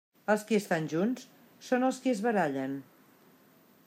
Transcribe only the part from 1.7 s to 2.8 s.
els qui es barallen.